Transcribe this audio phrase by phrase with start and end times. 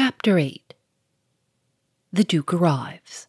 [0.00, 0.74] Chapter 8
[2.12, 3.26] The Duke Arrives.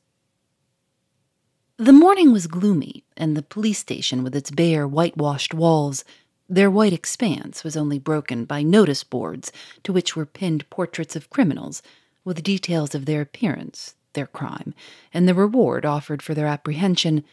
[1.77, 6.05] The morning was gloomy, and the police station, with its bare, whitewashed walls,
[6.47, 9.51] their white expanse was only broken by notice boards
[9.81, 11.81] to which were pinned portraits of criminals
[12.23, 14.75] with details of their appearance, their crime,
[15.11, 17.23] and the reward offered for their apprehension,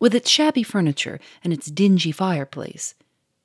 [0.00, 2.94] with its shabby furniture and its dingy fireplace,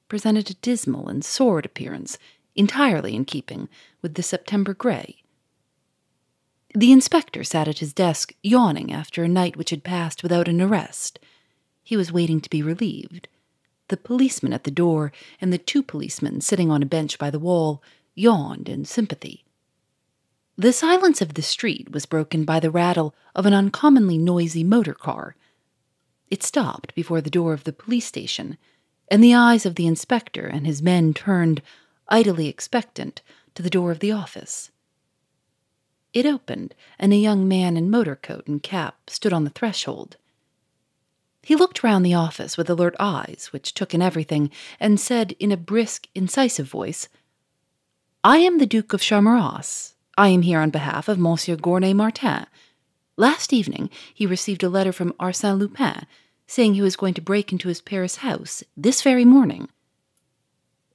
[0.09, 2.19] presented a dismal and sordid appearance
[2.57, 3.69] entirely in keeping
[4.01, 5.21] with the September grey.
[6.75, 10.61] The inspector sat at his desk, yawning after a night which had passed without an
[10.61, 11.19] arrest.
[11.83, 13.27] He was waiting to be relieved.
[13.87, 17.39] The policeman at the door and the two policemen sitting on a bench by the
[17.39, 17.81] wall
[18.13, 19.45] yawned in sympathy.
[20.57, 24.95] The silence of the street was broken by the rattle of an uncommonly noisy motor
[24.95, 25.35] car.
[26.29, 28.57] It stopped before the door of the police station,
[29.09, 31.61] and the eyes of the inspector and his men turned
[32.09, 33.21] idly expectant,
[33.55, 34.71] to the door of the office.
[36.13, 40.17] It opened, and a young man in motor coat and cap stood on the threshold.
[41.43, 45.51] He looked round the office with alert eyes, which took in everything, and said in
[45.51, 47.07] a brisk, incisive voice,
[48.23, 49.93] I am the Duke of Charmerace.
[50.17, 52.47] I am here on behalf of Monsieur Gournay Martin.
[53.15, 56.05] Last evening he received a letter from Arsène Lupin,
[56.47, 59.69] saying he was going to break into his Paris house this very morning.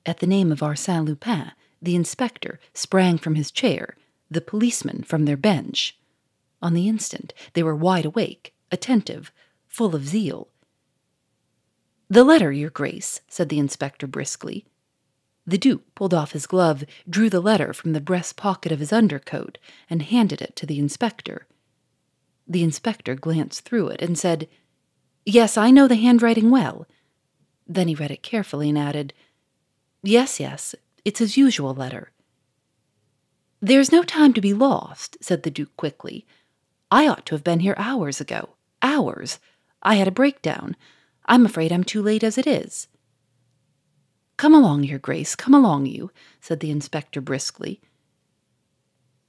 [0.05, 3.97] At the name of Arsène Lupin, the inspector sprang from his chair,
[4.31, 5.99] the policemen from their bench.
[6.61, 9.33] On the instant, they were wide awake, attentive,
[9.69, 10.49] full of zeal.
[12.09, 14.67] The letter, Your Grace, said the inspector briskly.
[15.47, 18.93] The Duke pulled off his glove, drew the letter from the breast pocket of his
[18.93, 19.59] undercoat,
[19.91, 21.47] and handed it to the inspector.
[22.47, 24.49] The inspector glanced through it and said,
[25.25, 26.87] Yes, I know the handwriting well.
[27.67, 29.15] Then he read it carefully and added,
[30.03, 32.11] Yes, yes, it's his usual letter.
[33.61, 36.27] There's no time to be lost, said the Duke quickly.
[36.91, 38.51] I ought to have been here hours ago.
[38.83, 39.39] Hours.
[39.83, 40.77] I had a breakdown.
[41.27, 42.89] I'm afraid I'm too late as it is.
[44.37, 46.11] Come along, Your Grace, come along, you,
[46.41, 47.81] said the inspector briskly.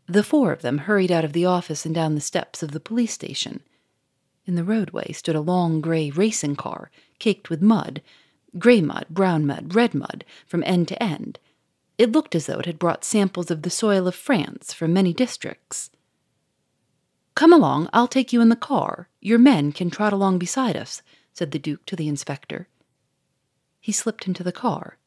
[0.07, 2.79] The four of them hurried out of the office and down the steps of the
[2.79, 3.61] police station.
[4.45, 6.89] In the roadway stood a long gray racing car,
[7.19, 8.01] caked with mud,
[8.57, 11.39] gray mud, brown mud, red mud, from end to end.
[11.97, 15.13] It looked as though it had brought samples of the soil of France from many
[15.13, 15.89] districts.
[17.35, 19.09] Come along, I'll take you in the car.
[19.21, 21.01] Your men can trot along beside us,
[21.33, 22.67] said the Duke to the inspector.
[23.79, 24.97] He slipped into the car.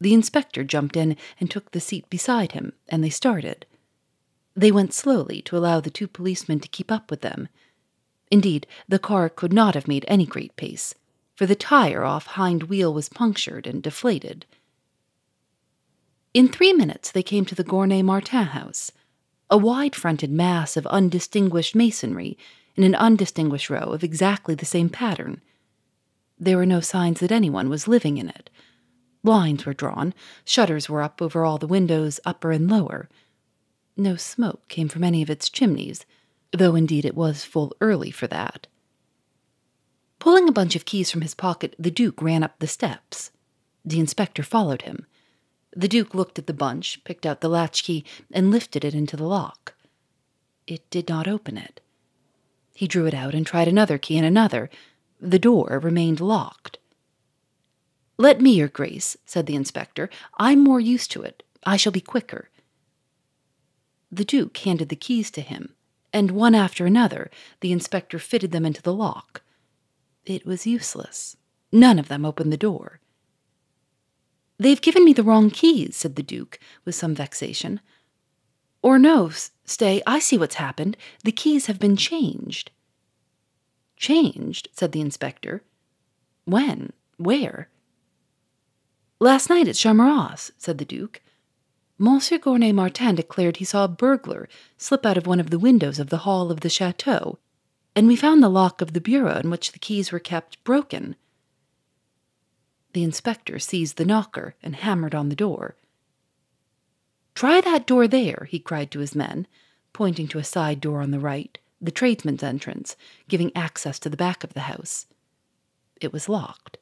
[0.00, 3.66] The inspector jumped in and took the seat beside him, and they started.
[4.54, 7.48] They went slowly to allow the two policemen to keep up with them.
[8.30, 10.94] Indeed, the car could not have made any great pace
[11.34, 14.46] for the tire off hind wheel was punctured and deflated.
[16.34, 18.92] In three minutes they came to the Gournay Martin house,
[19.50, 22.38] a wide fronted mass of undistinguished masonry
[22.74, 25.42] in an undistinguished row of exactly the same pattern.
[26.38, 28.48] There were no signs that anyone was living in it.
[29.22, 30.14] Blinds were drawn,
[30.44, 33.08] shutters were up over all the windows, upper and lower.
[33.96, 36.06] No smoke came from any of its chimneys,
[36.50, 38.66] though indeed it was full early for that.
[40.22, 43.32] Pulling a bunch of keys from his pocket, the Duke ran up the steps.
[43.84, 45.04] The inspector followed him.
[45.74, 49.26] The Duke looked at the bunch, picked out the latchkey, and lifted it into the
[49.26, 49.74] lock.
[50.68, 51.80] It did not open it.
[52.72, 54.70] He drew it out and tried another key and another.
[55.20, 56.78] The door remained locked.
[58.16, 60.08] Let me, Your Grace, said the inspector.
[60.38, 61.42] I'm more used to it.
[61.64, 62.48] I shall be quicker.
[64.12, 65.74] The Duke handed the keys to him,
[66.12, 67.28] and one after another
[67.58, 69.42] the inspector fitted them into the lock.
[70.24, 71.36] It was useless.
[71.72, 73.00] None of them opened the door.
[74.58, 77.80] They've given me the wrong keys, said the Duke, with some vexation.
[78.82, 79.30] Or no,
[79.64, 80.96] stay, I see what's happened.
[81.24, 82.70] The keys have been changed.
[83.96, 85.62] Changed, said the inspector.
[86.44, 86.92] When?
[87.16, 87.68] Where?
[89.18, 91.22] Last night at Charmerace, said the Duke.
[91.98, 95.98] Monsieur Gournay Martin declared he saw a burglar slip out of one of the windows
[95.98, 97.38] of the hall of the chateau
[97.94, 101.16] and we found the lock of the bureau in which the keys were kept broken.
[102.92, 105.76] The inspector seized the knocker and hammered on the door.
[107.34, 109.46] Try that door there, he cried to his men,
[109.92, 112.96] pointing to a side door on the right, the tradesman's entrance,
[113.28, 115.06] giving access to the back of the house.
[116.00, 116.78] It was locked.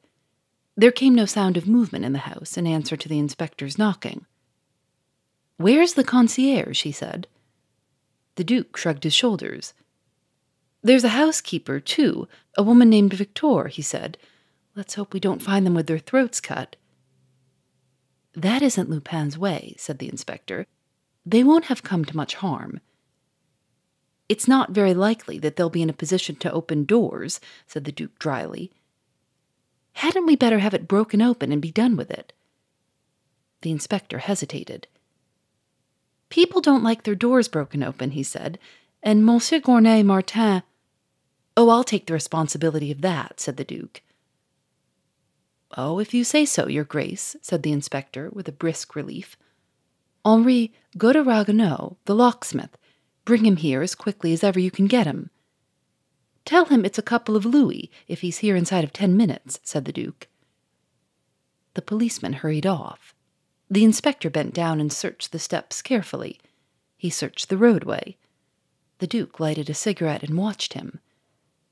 [0.77, 4.27] There came no sound of movement in the house in answer to the inspector's knocking.
[5.57, 6.83] Where's the concierge?
[6.83, 7.27] he said.
[8.37, 9.75] The Duke shrugged his shoulders.
[10.83, 14.17] There's a housekeeper, too, a woman named Victor, he said.
[14.75, 16.77] Let's hope we don't find them with their throats cut.
[18.35, 20.67] That isn't Lupin's way, said the inspector.
[21.27, 22.81] they won't have come to much harm.
[24.29, 27.93] It's not very likely that they'll be in a position to open doors, said the
[27.93, 28.71] Duke dryly.
[29.95, 32.33] Hadn't we better have it broken open and be done with it?
[33.63, 34.87] The inspector hesitated.
[36.31, 38.59] People don't like their doors broken open, he said,
[39.03, 40.63] and Monsieur Gournay Martin.
[41.63, 44.01] Oh, I'll take the responsibility of that, said the Duke.
[45.77, 49.37] Oh, if you say so, Your Grace, said the inspector with a brisk relief.
[50.25, 52.79] Henri, go to Ragueneau, the locksmith.
[53.27, 55.29] Bring him here as quickly as ever you can get him.
[56.47, 59.85] Tell him it's a couple of louis if he's here inside of ten minutes, said
[59.85, 60.29] the Duke.
[61.75, 63.15] The policeman hurried off.
[63.69, 66.41] The inspector bent down and searched the steps carefully.
[66.97, 68.17] He searched the roadway.
[68.97, 71.01] The Duke lighted a cigarette and watched him.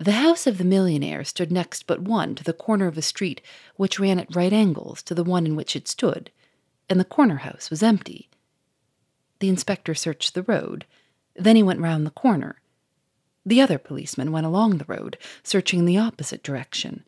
[0.00, 3.40] The house of the millionaire stood next but one to the corner of a street
[3.74, 6.30] which ran at right angles to the one in which it stood,
[6.88, 8.28] and the corner house was empty.
[9.40, 10.84] The inspector searched the road.
[11.34, 12.60] Then he went round the corner.
[13.44, 17.02] The other policeman went along the road, searching the opposite direction.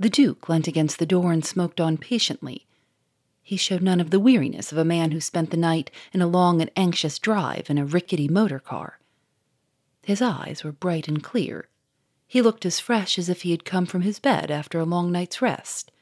[0.00, 2.66] The Duke leant against the door and smoked on patiently.
[3.44, 6.26] He showed none of the weariness of a man who spent the night in a
[6.26, 8.98] long and anxious drive in a rickety motor car.
[10.02, 11.68] His eyes were bright and clear.
[12.26, 15.12] He looked as fresh as if he had come from his bed after a long
[15.12, 15.92] night's rest.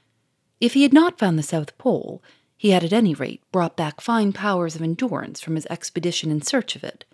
[0.61, 2.23] If he had not found the South Pole,
[2.57, 6.41] he had at any rate brought back fine powers of endurance from his expedition in
[6.41, 7.05] search of it.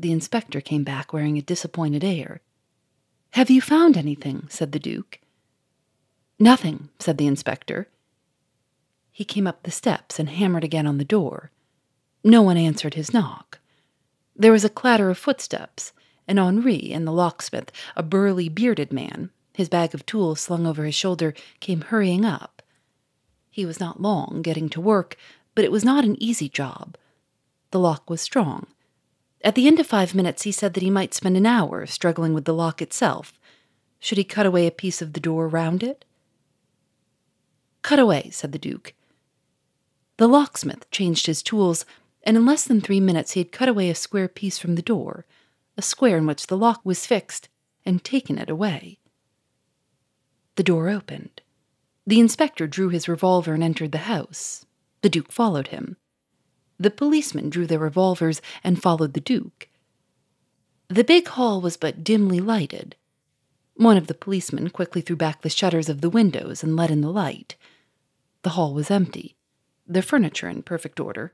[0.00, 2.40] The inspector came back wearing a disappointed air.
[3.32, 4.46] Have you found anything?
[4.48, 5.20] said the Duke.
[6.38, 7.88] Nothing, said the inspector.
[9.10, 11.50] He came up the steps and hammered again on the door.
[12.22, 13.58] No one answered his knock.
[14.36, 15.92] There was a clatter of footsteps,
[16.28, 20.84] and Henri and the locksmith, a burly, bearded man, his bag of tools slung over
[20.84, 22.62] his shoulder, came hurrying up.
[23.50, 25.16] He was not long getting to work,
[25.56, 26.96] but it was not an easy job.
[27.72, 28.68] The lock was strong.
[29.42, 32.34] At the end of five minutes, he said that he might spend an hour struggling
[32.34, 33.32] with the lock itself.
[33.98, 36.04] Should he cut away a piece of the door round it?
[37.82, 38.94] Cut away, said the Duke.
[40.18, 41.84] The locksmith changed his tools,
[42.22, 44.82] and in less than three minutes he had cut away a square piece from the
[44.82, 45.24] door,
[45.78, 47.48] a square in which the lock was fixed,
[47.86, 48.98] and taken it away.
[50.56, 51.40] The door opened.
[52.06, 54.66] The inspector drew his revolver and entered the house.
[55.00, 55.96] The Duke followed him.
[56.78, 59.68] The policemen drew their revolvers and followed the Duke.
[60.88, 62.96] The big hall was but dimly lighted.
[63.74, 67.00] One of the policemen quickly threw back the shutters of the windows and let in
[67.00, 67.56] the light.
[68.42, 69.36] The hall was empty
[69.88, 71.32] the furniture in perfect order.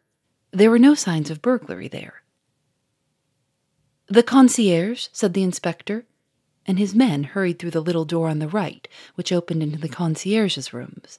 [0.53, 2.23] There were no signs of burglary there.
[4.07, 6.05] The concierge, said the inspector,
[6.67, 9.89] and his men hurried through the little door on the right, which opened into the
[9.89, 11.19] concierge's rooms.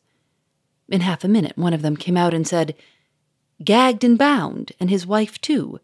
[0.88, 2.76] In half a minute, one of them came out and said,
[3.64, 5.80] Gagged and bound, and his wife too.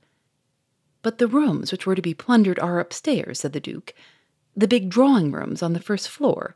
[1.01, 3.94] But the rooms which were to be plundered are upstairs, said the Duke.
[4.56, 6.56] The big drawing rooms on the first floor.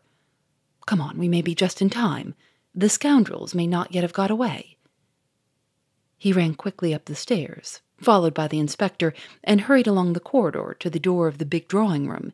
[0.86, 2.36] Come on, we may be just in time.
[2.75, 4.77] The scoundrels may not yet have got away.
[6.18, 9.13] He ran quickly up the stairs, followed by the inspector,
[9.44, 12.33] and hurried along the corridor to the door of the big drawing room.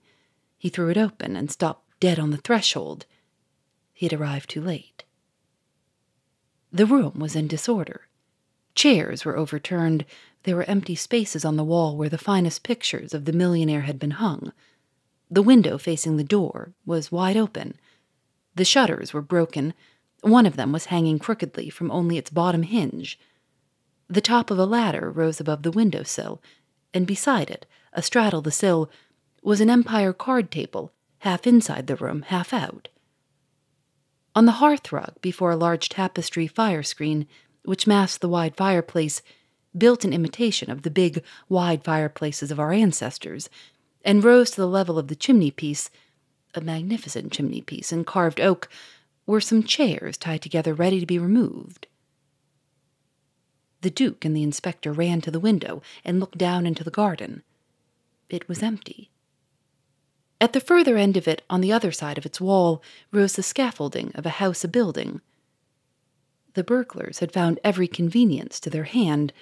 [0.58, 3.06] He threw it open and stopped dead on the threshold.
[3.94, 5.04] He had arrived too late.
[6.72, 8.08] The room was in disorder.
[8.76, 10.06] Chairs were overturned.
[10.44, 14.00] There were empty spaces on the wall where the finest pictures of the millionaire had
[14.00, 14.54] been hung.
[15.30, 17.76] The window facing the door was wide open.
[18.56, 19.74] The shutters were broken.
[20.22, 23.20] One of them was hanging crookedly from only its bottom hinge.
[24.12, 26.42] The top of a ladder rose above the window sill,
[26.94, 28.92] and beside it, astraddle the sill,
[29.42, 32.90] was an empire card table, half inside the room, half out.
[34.36, 37.26] On the hearth rug, before a large tapestry fire screen,
[37.64, 39.22] which masked the wide fireplace,
[39.78, 43.50] built in imitation of the big, wide fireplaces of our ancestors,
[44.04, 45.90] and rose to the level of the chimney piece,
[46.54, 48.68] a magnificent chimney piece in carved oak,
[49.26, 51.88] were some chairs tied together ready to be removed.
[53.82, 57.44] The Duke and the inspector ran to the window and looked down into the garden.
[58.30, 59.10] It was empty.
[60.40, 63.44] At the further end of it, on the other side of its wall, rose the
[63.44, 65.22] scaffolding of a house a building.
[66.54, 69.34] The burglars had found every convenience to their hand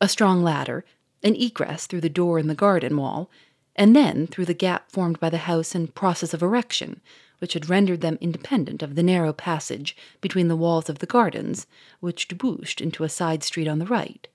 [0.00, 0.84] a strong ladder,
[1.22, 3.30] an egress through the door in the garden wall,
[3.76, 7.00] and then through the gap formed by the house in process of erection,
[7.38, 11.66] which had rendered them independent of the narrow passage between the walls of the gardens,
[12.00, 14.28] which debouched into a side street on the right.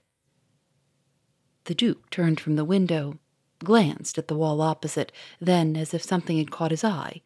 [1.66, 3.20] The Duke turned from the window,
[3.60, 7.22] glanced at the wall opposite, then, as if something had caught his eye,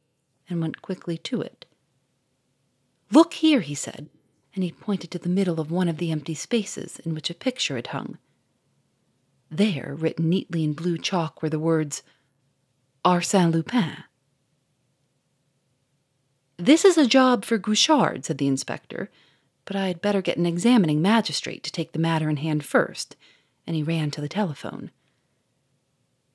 [0.49, 1.65] and went quickly to it.
[3.11, 4.09] Look here, he said,
[4.53, 7.35] and he pointed to the middle of one of the empty spaces in which a
[7.35, 8.17] picture had hung.
[9.49, 12.03] There, written neatly in blue chalk, were the words
[13.05, 14.03] Arsène Lupin.
[16.57, 19.11] This is a job for Guerchard, said the inspector,
[19.65, 23.15] but I had better get an examining magistrate to take the matter in hand first,
[23.67, 24.89] and he ran to the telephone.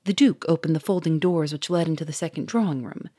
[0.05, 3.09] The Duke opened the folding doors which led into the second drawing room.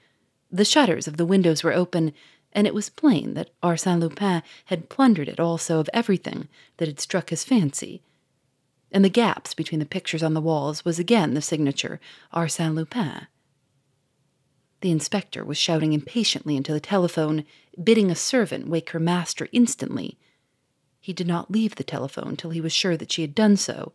[0.50, 2.14] The shutters of the windows were open,
[2.52, 7.00] and it was plain that Arsène Lupin had plundered it also of everything that had
[7.00, 8.00] struck his fancy.
[8.90, 12.00] In the gaps between the pictures on the walls was again the signature
[12.32, 13.26] Arsène Lupin.
[14.85, 17.47] The inspector was shouting impatiently into the telephone,
[17.83, 20.19] bidding a servant wake her master instantly.
[21.00, 23.95] He did not leave the telephone till he was sure that she had done so,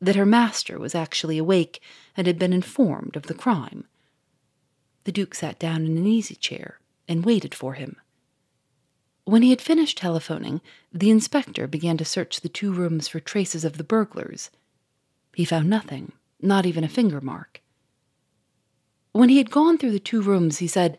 [0.00, 1.82] that her master was actually awake
[2.16, 3.88] and had been informed of the crime.
[5.02, 6.78] The Duke sat down in an easy chair
[7.08, 7.96] and waited for him.
[9.24, 10.60] When he had finished telephoning,
[10.92, 14.50] the inspector began to search the two rooms for traces of the burglars.
[15.34, 17.60] He found nothing, not even a finger mark.
[19.18, 20.96] When he had gone through the two rooms, he said,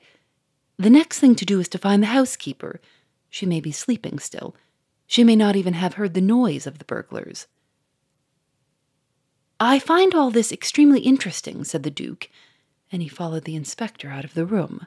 [0.75, 2.81] The next thing to do is to find the housekeeper.
[3.29, 4.57] She may be sleeping still.
[5.07, 7.47] She may not even have heard the noise of the burglars.
[9.57, 12.29] I find all this extremely interesting, said the Duke,
[12.91, 14.85] and he followed the inspector out of the room.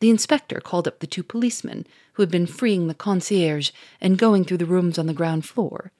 [0.00, 4.46] The inspector called up the two policemen who had been freeing the concierge and going
[4.46, 5.92] through the rooms on the ground floor.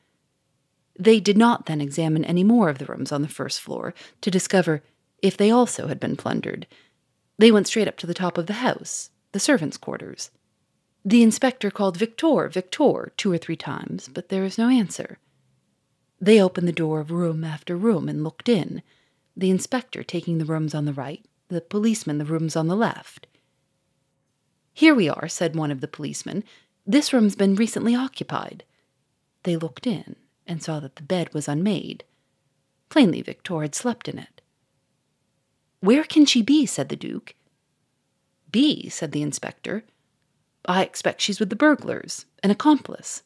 [0.99, 4.31] They did not then examine any more of the rooms on the first floor to
[4.31, 4.83] discover
[5.25, 6.67] if they also had been plundered.
[7.39, 10.31] They went straight up to the top of the house, the servants' quarters.
[11.03, 15.19] The inspector called Victor, Victor, two or three times, but there was no answer.
[16.21, 18.83] They opened the door of room after room and looked in,
[19.35, 23.27] the inspector taking the rooms on the right, the policeman the rooms on the left.
[24.75, 26.45] Here we are, said one of the policemen.
[26.87, 28.63] This room's been recently occupied.
[29.45, 30.17] They looked in
[30.47, 32.05] and saw that the bed was unmade.
[32.91, 34.34] Plainly, Victor had slept in it.
[35.85, 36.65] Where can she be?
[36.65, 37.35] said the Duke.
[38.51, 39.85] Be, said the inspector.
[40.65, 43.23] I expect she's with the burglars, an accomplice.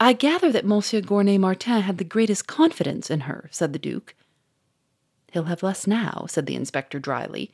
[0.00, 4.14] I gather that Monsieur Gournay Martin had the greatest confidence in her, said the Duke.
[5.30, 7.50] He'll have less now, said the inspector dryly.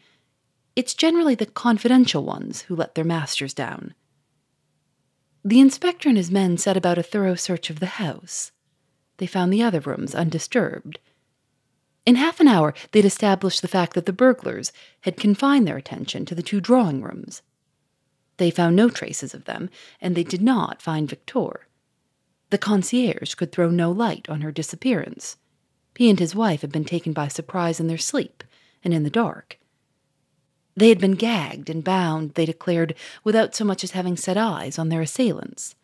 [0.76, 3.94] It's generally the confidential ones who let their masters down.
[5.44, 8.52] The inspector and his men set about a thorough search of the house.
[9.16, 11.00] They found the other rooms undisturbed.
[12.08, 14.72] In half an hour, they'd established the fact that the burglars
[15.02, 17.42] had confined their attention to the two drawing rooms.
[18.38, 19.68] They found no traces of them,
[20.00, 21.66] and they did not find Victor.
[22.48, 25.36] The concierge could throw no light on her disappearance.
[25.98, 28.42] He and his wife had been taken by surprise in their sleep
[28.82, 29.58] and in the dark.
[30.74, 34.78] They had been gagged and bound, they declared, without so much as having set eyes
[34.78, 35.74] on their assailants.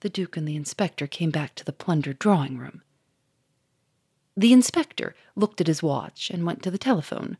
[0.00, 2.80] The Duke and the inspector came back to the plundered drawing room.
[4.36, 7.38] The inspector looked at his watch and went to the telephone.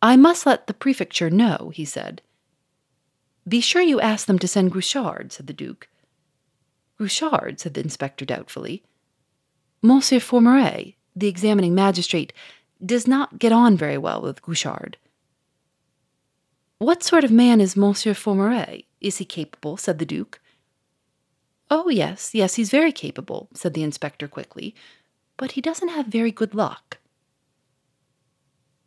[0.00, 2.22] I must let the prefecture know, he said.
[3.46, 5.88] Be sure you ask them to send Guerchard, said the Duke.
[6.98, 8.84] Guerchard, said the inspector doubtfully.
[9.80, 12.32] Monsieur Formery, the examining magistrate,
[12.84, 14.96] does not get on very well with Guerchard.
[16.78, 18.86] What sort of man is Monsieur Formery?
[19.00, 19.76] Is he capable?
[19.76, 20.40] said the Duke.
[21.68, 24.74] Oh, yes, yes, he's very capable, said the inspector quickly
[25.42, 26.98] but he doesn't have very good luck.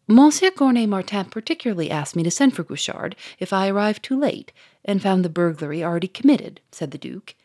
[0.08, 4.54] Monsieur Gournay Martin particularly asked me to send for Guerchard if I arrived too late
[4.86, 7.36] and found the burglary already committed, said the Duke.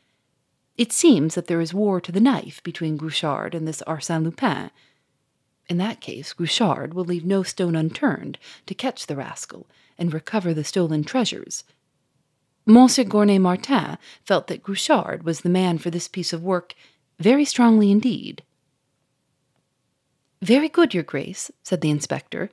[0.77, 4.71] It seems that there is war to the knife between Guerchard and this Arsène Lupin.
[5.69, 9.67] In that case, Guerchard will leave no stone unturned to catch the rascal
[9.99, 11.65] and recover the stolen treasures.
[12.65, 16.77] Monsieur Gournay Martin felt that Guerchard was the man for this piece of work
[17.19, 18.45] very strongly indeed.
[20.43, 22.51] Very good, Your Grace, said the inspector,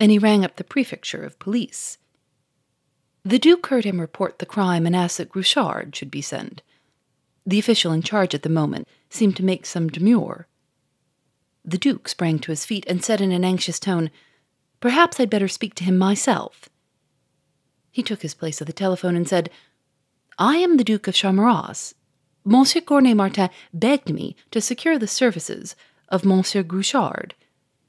[0.00, 1.98] and he rang up the prefecture of police.
[3.24, 6.62] The Duke heard him report the crime and asked that Guerchard should be sent.
[7.46, 10.46] The official in charge at the moment seemed to make some demur.
[11.64, 14.10] The Duke sprang to his feet and said in an anxious tone,
[14.80, 16.68] Perhaps I'd better speak to him myself.
[17.90, 19.50] He took his place at the telephone and said,
[20.38, 21.94] I am the Duke of Charmerace.
[22.44, 25.76] Monsieur Gournay Martin begged me to secure the services
[26.10, 27.34] of Monsieur Guerchard.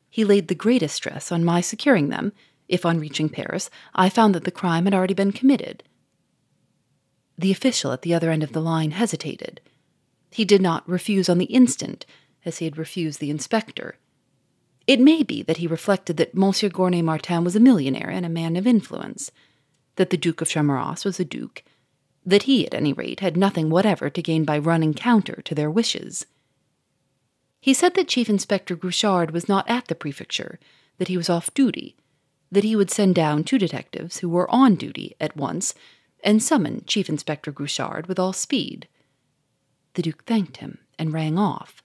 [0.09, 2.33] He laid the greatest stress on my securing them,
[2.67, 5.83] if on reaching Paris I found that the crime had already been committed.
[7.37, 9.61] The official at the other end of the line hesitated.
[10.29, 12.05] He did not refuse on the instant,
[12.45, 13.97] as he had refused the inspector.
[14.87, 18.29] It may be that he reflected that Monsieur Gournay Martin was a millionaire and a
[18.29, 19.31] man of influence,
[19.95, 21.63] that the Duke of Charmerace was a duke,
[22.25, 25.69] that he, at any rate, had nothing whatever to gain by running counter to their
[25.69, 26.25] wishes.
[27.61, 30.59] He said that Chief Inspector Guerchard was not at the prefecture,
[30.97, 31.95] that he was off duty,
[32.51, 35.75] that he would send down two detectives who were on duty at once
[36.23, 38.87] and summon Chief Inspector Guerchard with all speed.
[39.93, 41.83] The Duke thanked him and rang off.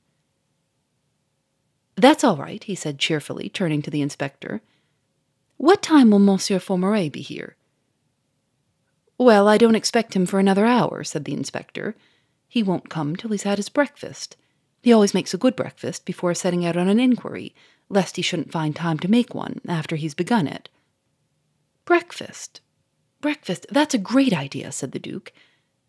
[1.94, 4.62] That's all right, he said cheerfully, turning to the inspector.
[5.58, 7.56] What time will Monsieur Formery be here?
[9.18, 11.96] Well, I don't expect him for another hour, said the inspector.
[12.48, 14.36] He won't come till he's had his breakfast.
[14.86, 17.56] He always makes a good breakfast before setting out on an inquiry,
[17.88, 20.68] lest he shouldn't find time to make one after he's begun it.
[21.84, 22.60] Breakfast.
[23.20, 23.66] Breakfast.
[23.68, 25.32] That's a great idea, said the Duke.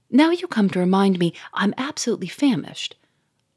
[0.09, 2.95] Now you come to remind me, I'm absolutely famished.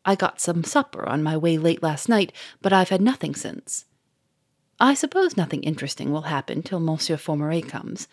[0.04, 3.86] I got some supper on my way late last night, but I've had nothing since.
[4.78, 8.08] I suppose nothing interesting will happen till Monsieur Faumarez comes,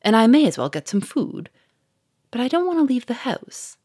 [0.00, 1.50] and I may as well get some food.
[2.30, 3.76] But I don't want to leave the house.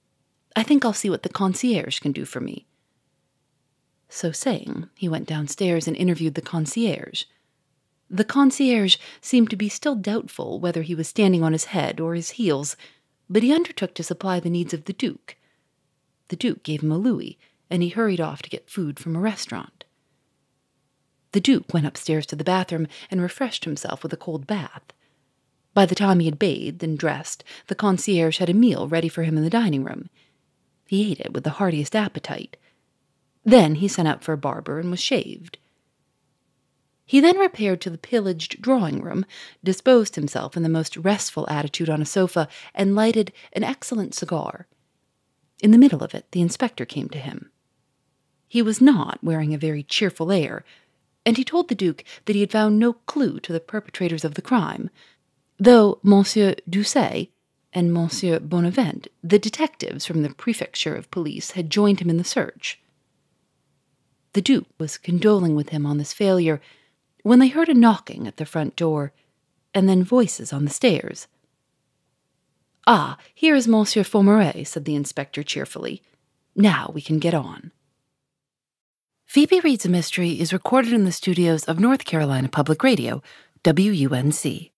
[0.55, 2.66] I think I'll see what the concierge can do for me.
[4.09, 7.25] So saying, he went downstairs and interviewed the concierge.
[8.09, 12.15] The concierge seemed to be still doubtful whether he was standing on his head or
[12.15, 12.77] his heels,
[13.29, 15.35] but he undertook to supply the needs of the Duke.
[16.29, 17.37] The Duke gave him a louis,
[17.69, 19.83] and he hurried off to get food from a restaurant.
[21.33, 24.93] The Duke went upstairs to the bathroom and refreshed himself with a cold bath.
[25.73, 29.23] By the time he had bathed and dressed, the concierge had a meal ready for
[29.23, 30.09] him in the dining room.
[30.87, 32.55] He ate it with the heartiest appetite.
[33.47, 35.57] Then he sent out for a barber and was shaved.
[37.05, 39.25] He then repaired to the pillaged drawing room,
[39.63, 44.67] disposed himself in the most restful attitude on a sofa, and lighted an excellent cigar.
[45.63, 47.49] In the middle of it, the inspector came to him.
[48.49, 50.65] He was not wearing a very cheerful air,
[51.25, 54.33] and he told the Duke that he had found no clue to the perpetrators of
[54.33, 54.89] the crime,
[55.57, 57.29] though Monsieur Doucet
[57.71, 62.25] and Monsieur Bonavent, the detectives from the prefecture of police, had joined him in the
[62.25, 62.81] search.
[64.33, 66.61] The Duke was condoling with him on this failure
[67.23, 69.11] when they heard a knocking at the front door,
[69.73, 71.27] and then voices on the stairs.
[72.85, 76.01] Ah, here is Monsieur Formery, said the inspector cheerfully.
[76.55, 77.71] Now we can get on.
[79.25, 83.21] Phoebe Reads a Mystery is recorded in the studios of North Carolina Public Radio,
[83.65, 84.71] WUNC.